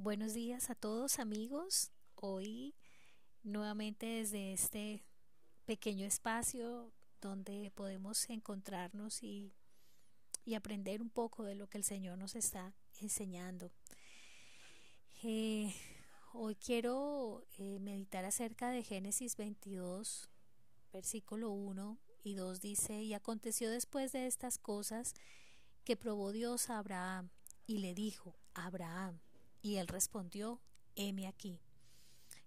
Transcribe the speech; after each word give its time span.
Buenos 0.00 0.32
días 0.32 0.70
a 0.70 0.76
todos 0.76 1.18
amigos. 1.18 1.90
Hoy 2.14 2.76
nuevamente 3.42 4.06
desde 4.06 4.52
este 4.52 5.04
pequeño 5.66 6.06
espacio 6.06 6.92
donde 7.20 7.72
podemos 7.74 8.30
encontrarnos 8.30 9.24
y, 9.24 9.52
y 10.44 10.54
aprender 10.54 11.02
un 11.02 11.10
poco 11.10 11.42
de 11.42 11.56
lo 11.56 11.68
que 11.68 11.78
el 11.78 11.84
Señor 11.84 12.16
nos 12.16 12.36
está 12.36 12.76
enseñando. 13.00 13.72
Eh, 15.24 15.74
hoy 16.32 16.54
quiero 16.54 17.44
eh, 17.58 17.80
meditar 17.80 18.24
acerca 18.24 18.70
de 18.70 18.84
Génesis 18.84 19.36
22, 19.36 20.30
versículo 20.92 21.50
1 21.50 21.98
y 22.22 22.34
2 22.34 22.60
dice, 22.60 23.02
y 23.02 23.14
aconteció 23.14 23.68
después 23.68 24.12
de 24.12 24.28
estas 24.28 24.58
cosas 24.58 25.14
que 25.82 25.96
probó 25.96 26.30
Dios 26.30 26.70
a 26.70 26.78
Abraham 26.78 27.30
y 27.66 27.78
le 27.78 27.94
dijo, 27.94 28.38
Abraham, 28.54 29.18
y 29.62 29.76
él 29.76 29.88
respondió, 29.88 30.60
heme 30.96 31.26
aquí. 31.26 31.60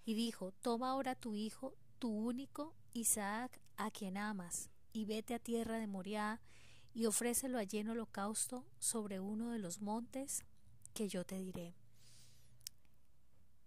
Y 0.05 0.13
dijo, 0.13 0.52
toma 0.52 0.91
ahora 0.91 1.16
tu 1.16 1.36
hijo, 1.36 1.76
tu 1.99 2.09
único, 2.09 2.76
Isaac, 2.94 3.59
a 3.77 3.91
quien 3.91 4.17
amas, 4.17 4.70
y 4.94 5.05
vete 5.05 5.34
a 5.34 5.39
tierra 5.39 5.77
de 5.77 5.88
Moriah, 5.88 6.41
y 6.94 7.05
ofrécelo 7.05 7.58
allí 7.58 7.77
en 7.77 7.89
holocausto 7.89 8.66
sobre 8.80 9.20
uno 9.20 9.52
de 9.52 9.59
los 9.59 9.81
montes 9.81 10.44
que 10.94 11.08
yo 11.08 11.23
te 11.23 11.39
diré. 11.39 11.76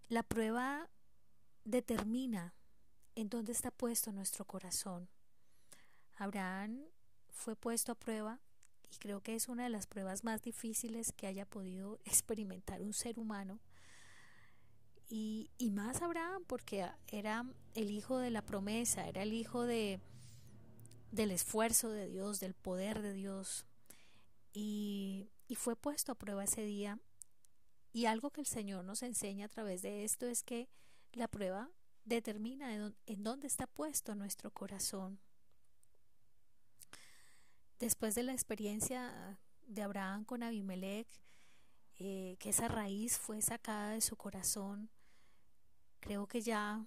La 0.07 0.21
prueba 0.21 0.89
determina 1.63 2.53
en 3.15 3.29
dónde 3.29 3.51
está 3.51 3.71
puesto 3.71 4.11
nuestro 4.11 4.45
corazón. 4.45 5.09
Abraham 6.15 6.85
fue 7.29 7.55
puesto 7.55 7.91
a 7.91 7.95
prueba 7.95 8.39
y 8.91 8.97
creo 8.97 9.21
que 9.21 9.35
es 9.35 9.47
una 9.47 9.63
de 9.63 9.69
las 9.69 9.87
pruebas 9.87 10.23
más 10.23 10.41
difíciles 10.41 11.11
que 11.11 11.27
haya 11.27 11.45
podido 11.45 11.99
experimentar 12.05 12.81
un 12.81 12.93
ser 12.93 13.19
humano. 13.19 13.59
Y, 15.07 15.51
y 15.57 15.69
más 15.69 16.01
Abraham, 16.01 16.43
porque 16.47 16.87
era 17.07 17.45
el 17.75 17.91
hijo 17.91 18.17
de 18.17 18.31
la 18.31 18.41
promesa, 18.41 19.07
era 19.07 19.21
el 19.21 19.33
hijo 19.33 19.63
de, 19.63 19.99
del 21.11 21.31
esfuerzo 21.31 21.89
de 21.89 22.07
Dios, 22.07 22.39
del 22.39 22.55
poder 22.55 23.01
de 23.01 23.13
Dios. 23.13 23.65
Y, 24.51 25.29
y 25.47 25.55
fue 25.55 25.75
puesto 25.75 26.11
a 26.11 26.15
prueba 26.15 26.43
ese 26.43 26.63
día. 26.63 26.99
Y 27.93 28.07
algo 28.07 28.31
que 28.31 28.41
el 28.41 28.47
Señor 28.47 28.83
nos 28.83 29.03
enseña 29.03 29.45
a 29.45 29.49
través 29.49 29.81
de 29.81 30.03
esto 30.03 30.25
es 30.25 30.43
que 30.43 30.67
la 31.13 31.27
prueba 31.27 31.69
determina 32.03 32.73
en 32.73 33.23
dónde 33.23 33.47
está 33.47 33.67
puesto 33.67 34.15
nuestro 34.15 34.51
corazón. 34.51 35.19
Después 37.79 38.15
de 38.15 38.23
la 38.23 38.31
experiencia 38.31 39.37
de 39.67 39.81
Abraham 39.81 40.23
con 40.23 40.43
Abimelech, 40.43 41.07
eh, 41.97 42.37
que 42.39 42.49
esa 42.49 42.67
raíz 42.67 43.17
fue 43.17 43.41
sacada 43.41 43.91
de 43.91 44.01
su 44.01 44.15
corazón, 44.15 44.89
creo 45.99 46.27
que 46.27 46.41
ya 46.41 46.85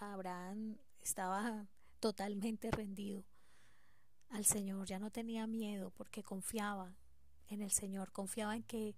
Abraham 0.00 0.78
estaba 1.02 1.68
totalmente 2.00 2.70
rendido 2.70 3.24
al 4.30 4.44
Señor, 4.44 4.86
ya 4.86 4.98
no 4.98 5.10
tenía 5.10 5.46
miedo 5.46 5.90
porque 5.90 6.22
confiaba 6.22 6.96
en 7.48 7.62
el 7.62 7.70
Señor, 7.70 8.10
confiaba 8.12 8.56
en 8.56 8.62
que, 8.62 8.96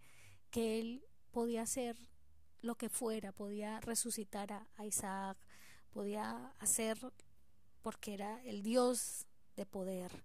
que 0.51 0.79
Él 0.79 1.05
podía 1.33 1.63
hacer 1.63 1.97
lo 2.63 2.77
que 2.77 2.89
fuera, 2.89 3.33
podía 3.33 3.81
resucitar 3.81 4.53
a, 4.53 4.69
a 4.77 4.87
Isaac, 4.87 5.37
podía 5.91 6.55
hacer 6.59 6.99
porque 7.83 8.15
era 8.15 8.43
el 8.45 8.63
Dios 8.63 9.27
de 9.57 9.67
poder. 9.67 10.25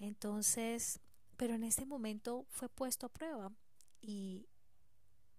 Entonces, 0.00 0.98
pero 1.36 1.54
en 1.54 1.62
ese 1.62 1.84
momento 1.84 2.46
fue 2.48 2.70
puesto 2.70 3.06
a 3.06 3.12
prueba 3.12 3.52
y, 4.00 4.48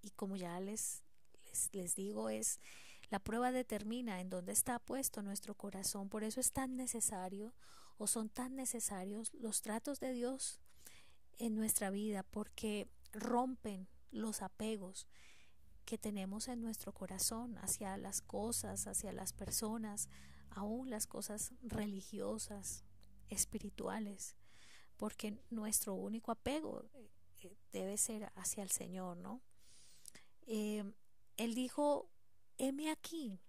y 0.01 0.11
como 0.11 0.35
ya 0.35 0.59
les, 0.59 1.03
les, 1.45 1.73
les 1.73 1.95
digo, 1.95 2.29
es 2.29 2.59
la 3.09 3.19
prueba 3.19 3.51
determina 3.51 4.21
en 4.21 4.29
dónde 4.29 4.51
está 4.51 4.77
puesto 4.79 5.23
nuestro 5.23 5.55
corazón. 5.55 6.09
Por 6.09 6.23
eso 6.23 6.39
es 6.39 6.51
tan 6.53 6.77
necesario 6.77 7.53
o 7.97 8.05
son 8.05 8.29
tan 8.29 8.55
necesarios 8.55 9.33
los 9.33 9.61
tratos 9.61 9.99
de 9.99 10.13
Dios 10.13 10.59
en 11.39 11.55
nuestra 11.55 11.89
vida 11.89 12.21
porque 12.23 12.87
rompen 13.13 13.87
los 14.11 14.43
apegos 14.43 15.07
que 15.85 15.97
tenemos 15.97 16.47
en 16.47 16.61
nuestro 16.61 16.93
corazón 16.93 17.57
hacia 17.57 17.97
las 17.97 18.21
cosas, 18.21 18.85
hacia 18.85 19.11
las 19.11 19.33
personas, 19.33 20.07
aún 20.51 20.91
las 20.91 21.07
cosas 21.07 21.51
religiosas, 21.63 22.85
espirituales 23.27 24.35
porque 25.01 25.35
nuestro 25.49 25.95
único 25.95 26.31
apego 26.31 26.83
eh, 26.93 27.09
eh, 27.41 27.57
debe 27.73 27.97
ser 27.97 28.31
hacia 28.35 28.61
el 28.61 28.69
Señor, 28.69 29.17
¿no? 29.17 29.41
Eh, 30.45 30.83
él 31.37 31.55
dijo, 31.55 32.07
heme 32.59 32.91
aquí. 32.91 33.39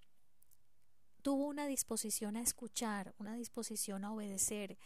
Tuvo 1.21 1.47
una 1.47 1.67
disposición 1.67 2.39
a 2.39 2.41
escuchar, 2.41 3.15
una 3.19 3.35
disposición 3.35 4.03
a 4.07 4.15
obedecer. 4.15 4.79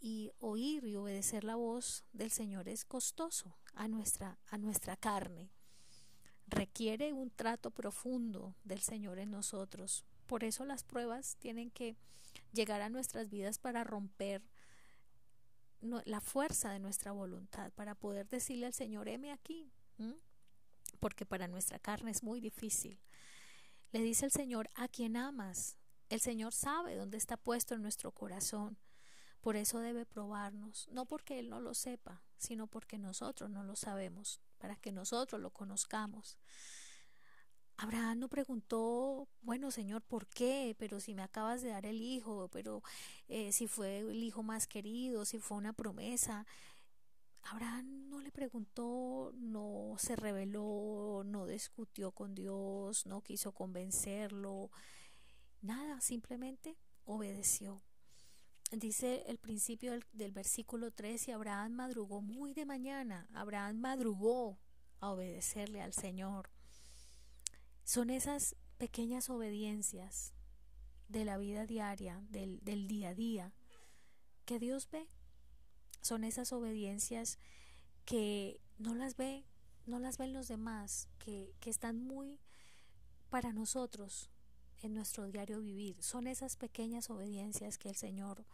Y 0.00 0.32
oír 0.38 0.86
y 0.86 0.96
obedecer 0.96 1.44
la 1.44 1.56
voz 1.56 2.02
del 2.14 2.30
Señor 2.30 2.70
es 2.70 2.86
costoso 2.86 3.58
a 3.74 3.86
nuestra, 3.86 4.38
a 4.46 4.56
nuestra 4.56 4.96
carne. 4.96 5.50
Requiere 6.46 7.12
un 7.12 7.28
trato 7.28 7.70
profundo 7.70 8.54
del 8.64 8.80
Señor 8.80 9.18
en 9.18 9.30
nosotros. 9.32 10.06
Por 10.26 10.44
eso 10.44 10.64
las 10.64 10.82
pruebas 10.82 11.36
tienen 11.36 11.70
que 11.70 11.94
llegar 12.54 12.80
a 12.80 12.88
nuestras 12.88 13.28
vidas 13.28 13.58
para 13.58 13.84
romper 13.84 14.42
la 15.80 16.20
fuerza 16.20 16.70
de 16.70 16.78
nuestra 16.78 17.12
voluntad 17.12 17.72
para 17.72 17.94
poder 17.94 18.28
decirle 18.28 18.66
al 18.66 18.74
Señor, 18.74 19.08
heme 19.08 19.32
aquí, 19.32 19.72
porque 20.98 21.26
para 21.26 21.48
nuestra 21.48 21.78
carne 21.78 22.10
es 22.10 22.22
muy 22.22 22.40
difícil. 22.40 23.00
Le 23.92 24.00
dice 24.00 24.26
el 24.26 24.32
Señor, 24.32 24.70
a 24.74 24.88
quien 24.88 25.16
amas. 25.16 25.76
El 26.08 26.20
Señor 26.20 26.52
sabe 26.52 26.96
dónde 26.96 27.16
está 27.16 27.36
puesto 27.36 27.74
en 27.74 27.82
nuestro 27.82 28.12
corazón. 28.12 28.78
Por 29.40 29.56
eso 29.56 29.80
debe 29.80 30.04
probarnos, 30.04 30.86
no 30.92 31.06
porque 31.06 31.38
Él 31.38 31.48
no 31.48 31.60
lo 31.60 31.72
sepa, 31.72 32.22
sino 32.36 32.66
porque 32.66 32.98
nosotros 32.98 33.48
no 33.48 33.64
lo 33.64 33.74
sabemos, 33.74 34.40
para 34.58 34.76
que 34.76 34.92
nosotros 34.92 35.40
lo 35.40 35.50
conozcamos. 35.50 36.36
Abraham 37.82 38.18
no 38.18 38.28
preguntó, 38.28 39.26
bueno 39.40 39.70
Señor, 39.70 40.02
¿por 40.02 40.26
qué? 40.26 40.76
Pero 40.78 41.00
si 41.00 41.14
me 41.14 41.22
acabas 41.22 41.62
de 41.62 41.70
dar 41.70 41.86
el 41.86 42.02
hijo, 42.02 42.48
pero 42.52 42.82
eh, 43.26 43.52
si 43.52 43.68
fue 43.68 44.00
el 44.00 44.22
hijo 44.22 44.42
más 44.42 44.66
querido, 44.66 45.24
si 45.24 45.38
fue 45.38 45.56
una 45.56 45.72
promesa. 45.72 46.46
Abraham 47.42 48.10
no 48.10 48.20
le 48.20 48.30
preguntó, 48.30 49.32
no 49.34 49.94
se 49.96 50.14
rebeló, 50.14 51.22
no 51.24 51.46
discutió 51.46 52.12
con 52.12 52.34
Dios, 52.34 53.06
no 53.06 53.22
quiso 53.22 53.52
convencerlo, 53.52 54.70
nada, 55.62 56.02
simplemente 56.02 56.76
obedeció. 57.06 57.80
Dice 58.72 59.24
el 59.26 59.38
principio 59.38 59.98
del, 60.12 60.32
versículo 60.32 60.90
3, 60.90 61.28
y 61.28 61.30
Abraham 61.32 61.72
madrugó 61.72 62.20
muy 62.20 62.52
de 62.52 62.66
mañana, 62.66 63.26
Abraham 63.32 63.78
madrugó 63.78 64.58
a 65.00 65.12
obedecerle 65.12 65.80
al 65.80 65.94
Señor. 65.94 66.50
Son 67.84 68.10
esas 68.10 68.56
pequeñas 68.78 69.30
obediencias 69.30 70.32
de 71.08 71.24
la 71.24 71.38
vida 71.38 71.66
diaria, 71.66 72.22
del, 72.30 72.60
del 72.62 72.86
día 72.88 73.10
a 73.10 73.14
día, 73.14 73.52
que 74.44 74.58
Dios 74.58 74.88
ve. 74.90 75.08
Son 76.00 76.24
esas 76.24 76.52
obediencias 76.52 77.38
que 78.04 78.60
no 78.78 78.94
las 78.94 79.16
ve, 79.16 79.44
no 79.86 79.98
las 79.98 80.18
ven 80.18 80.32
los 80.32 80.48
demás, 80.48 81.08
que, 81.18 81.52
que 81.60 81.70
están 81.70 82.02
muy 82.02 82.40
para 83.28 83.52
nosotros 83.52 84.30
en 84.82 84.94
nuestro 84.94 85.26
diario 85.26 85.60
vivir. 85.60 86.02
Son 86.02 86.26
esas 86.26 86.56
pequeñas 86.56 87.10
obediencias 87.10 87.78
que 87.78 87.88
el 87.88 87.96
Señor 87.96 88.44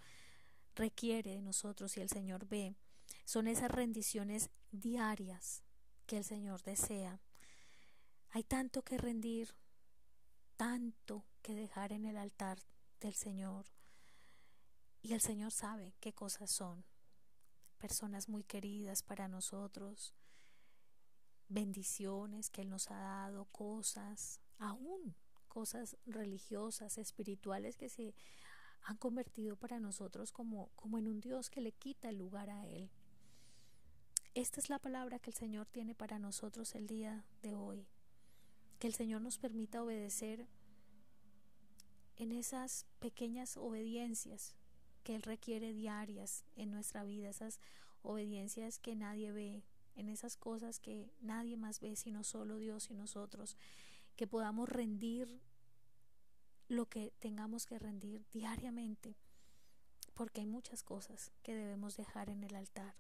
requiere 0.75 1.37
de 1.37 1.43
nosotros 1.43 1.97
y 1.97 2.01
el 2.01 2.09
Señor 2.09 2.47
ve. 2.47 2.77
Son 3.25 3.49
esas 3.49 3.71
rendiciones 3.71 4.51
diarias 4.73 5.63
que 6.07 6.19
el 6.19 6.25
Señor 6.25 6.63
desea. 6.63 7.21
Hay 8.31 8.43
tanto 8.45 8.83
que 8.83 8.99
rendir, 8.99 9.55
tanto 10.57 11.25
que 11.43 11.55
dejar 11.55 11.93
en 11.93 12.05
el 12.05 12.17
altar 12.17 12.59
del 13.01 13.15
Señor. 13.15 13.67
Y 15.03 15.15
el 15.15 15.21
Señor 15.21 15.53
sabe 15.53 15.95
qué 16.01 16.13
cosas 16.13 16.51
son. 16.51 16.85
Personas 17.79 18.29
muy 18.29 18.43
queridas 18.43 19.03
para 19.03 19.29
nosotros, 19.29 20.15
bendiciones 21.49 22.51
que 22.51 22.63
Él 22.63 22.71
nos 22.71 22.91
ha 22.91 22.99
dado, 22.99 23.45
cosas, 23.47 24.41
aún 24.59 25.15
cosas 25.57 25.97
religiosas, 26.05 26.99
espirituales 26.99 27.79
que 27.79 27.89
se 27.89 28.15
han 28.83 28.99
convertido 28.99 29.57
para 29.57 29.81
nosotros 29.81 30.31
como, 30.31 30.69
como 30.75 30.99
en 30.99 31.09
un 31.09 31.21
Dios 31.21 31.49
que 31.49 31.63
le 31.63 31.73
quita 31.73 32.11
el 32.11 32.19
lugar 32.19 32.51
a 32.51 32.67
Él. 32.67 32.91
Esta 34.35 34.61
es 34.61 34.69
la 34.69 34.79
palabra 34.79 35.19
que 35.19 35.31
el 35.31 35.37
Señor 35.37 35.67
tiene 35.69 35.95
para 35.95 36.19
nosotros 36.19 36.75
el 36.75 36.87
día 36.87 37.25
de 37.41 37.55
hoy 37.55 37.89
que 38.79 38.87
el 38.87 38.95
Señor 38.95 39.23
nos 39.23 39.39
permita 39.39 39.83
obedecer 39.83 40.47
en 42.17 42.33
esas 42.33 42.87
pequeñas 42.99 43.57
obediencias 43.57 44.55
que 45.03 45.15
Él 45.15 45.23
requiere 45.23 45.73
diarias 45.73 46.45
en 46.57 46.71
nuestra 46.71 47.05
vida, 47.05 47.29
esas 47.29 47.61
obediencias 48.03 48.79
que 48.79 48.95
nadie 48.95 49.33
ve, 49.33 49.63
en 49.95 50.09
esas 50.09 50.37
cosas 50.37 50.79
que 50.79 51.11
nadie 51.21 51.57
más 51.57 51.81
ve 51.81 51.97
sino 51.97 52.23
solo 52.25 52.59
Dios 52.59 52.91
y 52.91 52.95
nosotros, 52.95 53.57
que 54.17 54.27
podamos 54.27 54.69
rendir 54.69 55.41
lo 56.69 56.87
que 56.87 57.13
tengamos 57.21 57.67
que 57.67 57.79
rendir 57.79 58.27
diariamente, 58.33 59.17
porque 60.15 60.41
hay 60.41 60.47
muchas 60.47 60.83
cosas 60.83 61.33
que 61.43 61.55
debemos 61.55 61.97
dejar 61.97 62.29
en 62.29 62.43
el 62.43 62.55
altar. 62.55 62.95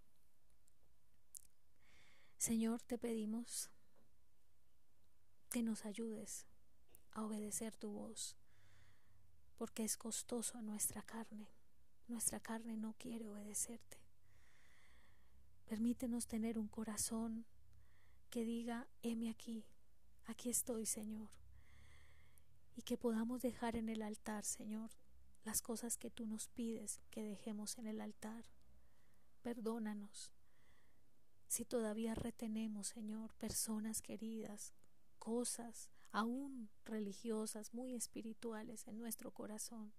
Señor, 2.39 2.83
te 2.83 2.99
pedimos 2.99 3.71
que 5.49 5.63
nos 5.63 5.85
ayudes 5.85 6.47
a 7.13 7.23
obedecer 7.23 7.77
tu 7.77 7.91
voz, 7.91 8.37
porque 9.57 9.85
es 9.85 9.97
costoso 9.97 10.61
nuestra 10.63 11.03
carne. 11.03 11.49
Nuestra 12.09 12.41
carne 12.41 12.77
no 12.77 12.95
quiere 12.95 13.29
obedecerte. 13.29 13.99
Permítenos 15.65 16.27
tener 16.27 16.59
un 16.59 16.69
corazón 16.69 17.47
que 18.31 18.45
diga, 18.45 18.87
heme 19.03 19.31
aquí, 19.31 19.67
aquí 20.27 20.51
estoy, 20.51 20.87
Señor. 20.87 21.31
Y 22.77 22.83
que 22.83 22.97
podamos 22.97 23.43
dejar 23.43 23.75
en 23.77 23.89
el 23.89 24.03
altar, 24.03 24.45
Señor, 24.45 24.91
las 25.43 25.63
cosas 25.63 25.97
que 25.97 26.11
tú 26.11 26.27
nos 26.27 26.49
pides 26.49 27.01
que 27.11 27.23
dejemos 27.23 27.79
en 27.79 27.87
el 27.87 28.01
altar. 28.01 28.45
Perdónanos 29.43 30.33
si 31.49 31.65
todavía 31.65 32.15
retenemos, 32.15 32.89
Señor, 32.89 33.35
personas 33.35 34.03
queridas, 34.03 34.75
cosas 35.27 35.91
aún 36.13 36.71
religiosas, 36.85 37.75
muy 37.75 37.97
espirituales 37.97 38.87
en 38.87 38.97
nuestro 38.97 39.33
corazón. 39.33 39.93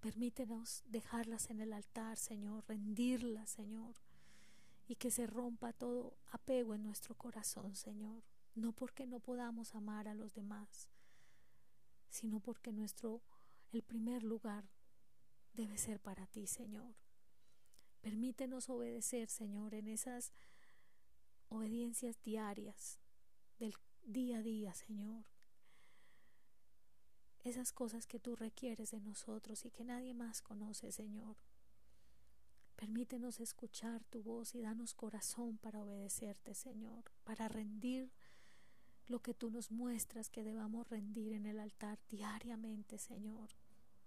Permítenos 0.00 0.82
dejarlas 0.86 1.50
en 1.50 1.60
el 1.60 1.74
altar, 1.74 2.16
Señor, 2.16 2.64
rendirlas, 2.66 3.50
Señor, 3.50 3.96
y 4.88 4.96
que 4.96 5.10
se 5.10 5.26
rompa 5.26 5.74
todo 5.74 6.16
apego 6.30 6.74
en 6.74 6.84
nuestro 6.84 7.14
corazón, 7.14 7.76
Señor, 7.76 8.22
no 8.54 8.72
porque 8.72 9.06
no 9.06 9.20
podamos 9.20 9.74
amar 9.74 10.08
a 10.08 10.14
los 10.14 10.32
demás, 10.32 10.88
sino 12.08 12.40
porque 12.40 12.72
nuestro 12.72 13.20
el 13.72 13.82
primer 13.82 14.22
lugar 14.22 14.70
debe 15.52 15.76
ser 15.76 16.00
para 16.00 16.26
ti, 16.26 16.46
Señor. 16.46 16.94
Permítenos 18.00 18.70
obedecer, 18.70 19.28
Señor, 19.28 19.74
en 19.74 19.86
esas 19.86 20.32
obediencias 21.50 22.22
diarias 22.22 22.99
del 23.60 23.74
día 24.02 24.38
a 24.38 24.42
día, 24.42 24.74
Señor 24.74 25.24
esas 27.44 27.72
cosas 27.72 28.06
que 28.06 28.20
tú 28.20 28.36
requieres 28.36 28.90
de 28.90 29.00
nosotros 29.00 29.64
y 29.64 29.70
que 29.70 29.84
nadie 29.84 30.14
más 30.14 30.42
conoce, 30.42 30.92
Señor. 30.92 31.36
Permítenos 32.76 33.40
escuchar 33.40 34.04
tu 34.04 34.22
voz 34.22 34.54
y 34.54 34.60
danos 34.60 34.94
corazón 34.94 35.58
para 35.58 35.82
obedecerte, 35.82 36.54
Señor, 36.54 37.10
para 37.24 37.48
rendir 37.48 38.10
lo 39.06 39.20
que 39.20 39.34
tú 39.34 39.50
nos 39.50 39.70
muestras 39.70 40.30
que 40.30 40.44
debamos 40.44 40.88
rendir 40.88 41.32
en 41.32 41.46
el 41.46 41.58
altar 41.58 41.98
diariamente, 42.08 42.98
Señor. 42.98 43.50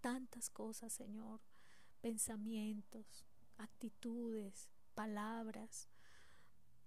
Tantas 0.01 0.49
cosas, 0.49 0.93
Señor, 0.93 1.41
pensamientos, 2.01 3.25
actitudes, 3.57 4.69
palabras, 4.95 5.87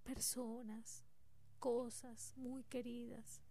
personas, 0.03 1.03
cosas 1.59 2.33
muy 2.37 2.63
queridas 2.63 3.41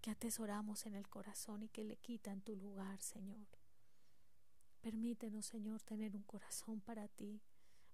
que 0.00 0.10
atesoramos 0.10 0.86
en 0.86 0.94
el 0.94 1.08
corazón 1.08 1.62
y 1.62 1.68
que 1.68 1.84
le 1.84 1.96
quitan 1.96 2.42
tu 2.42 2.56
lugar, 2.56 3.00
Señor. 3.00 3.46
Permítenos, 4.80 5.46
Señor, 5.46 5.82
tener 5.82 6.14
un 6.14 6.24
corazón 6.24 6.80
para 6.80 7.08
ti, 7.08 7.40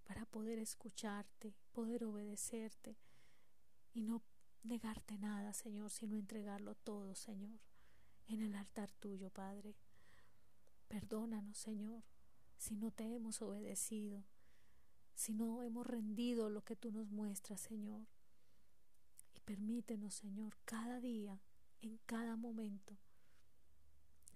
para 0.05 0.27
poder 0.27 0.59
escucharte, 0.59 1.55
poder 1.73 2.03
obedecerte 2.03 2.97
y 3.93 4.03
no 4.03 4.23
negarte 4.65 5.19
nada, 5.19 5.53
Señor, 5.53 5.91
sino 5.91 6.17
entregarlo 6.17 6.75
todo, 6.75 7.15
Señor, 7.15 7.61
en 8.27 8.41
el 8.43 8.55
altar 8.55 8.91
tuyo, 8.91 9.31
Padre. 9.31 9.77
Perdónanos, 10.89 11.59
Señor, 11.59 12.03
si 12.57 12.75
no 12.75 12.91
te 12.91 13.15
hemos 13.15 13.41
obedecido, 13.41 14.25
si 15.15 15.33
no 15.33 15.63
hemos 15.63 15.87
rendido 15.87 16.51
lo 16.51 16.65
que 16.65 16.75
tú 16.75 16.91
nos 16.91 17.11
muestras, 17.11 17.61
Señor. 17.61 18.09
Permítenos, 19.45 20.15
Señor, 20.15 20.57
cada 20.65 21.01
día 21.01 21.41
en 21.81 21.99
cada 22.07 22.37
momento. 22.37 22.97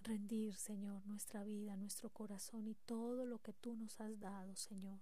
Rendir, 0.03 0.55
Señor, 0.57 1.07
nuestra 1.07 1.45
vida, 1.45 1.77
nuestro 1.77 2.11
corazón 2.11 2.67
y 2.67 2.75
todo 2.75 3.25
lo 3.25 3.39
que 3.39 3.53
tú 3.53 3.75
nos 3.77 4.01
has 4.01 4.19
dado, 4.21 4.55
Señor. 4.55 5.01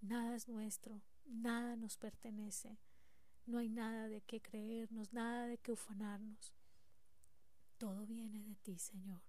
Nada 0.00 0.34
es 0.34 0.48
nuestro, 0.48 1.02
nada 1.24 1.76
nos 1.76 1.96
pertenece. 1.96 2.78
No 3.46 3.58
hay 3.58 3.68
nada 3.68 4.08
de 4.08 4.22
qué 4.22 4.40
creernos, 4.40 5.12
nada 5.12 5.46
de 5.46 5.58
qué 5.58 5.72
ufanarnos. 5.72 6.52
Todo 7.78 8.06
viene 8.06 8.42
de 8.42 8.56
ti, 8.56 8.78
Señor. 8.78 9.22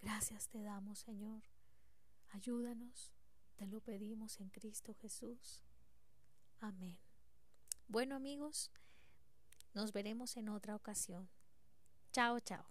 Gracias 0.00 0.48
te 0.48 0.62
damos, 0.62 1.00
Señor. 1.00 1.42
Ayúdanos, 2.28 3.12
te 3.56 3.66
lo 3.66 3.80
pedimos 3.80 4.38
en 4.40 4.50
Cristo 4.50 4.94
Jesús. 4.94 5.64
Amén. 6.60 7.07
Bueno 7.90 8.16
amigos, 8.16 8.70
nos 9.72 9.94
veremos 9.94 10.36
en 10.36 10.50
otra 10.50 10.76
ocasión. 10.76 11.30
Chao, 12.12 12.38
chao. 12.38 12.66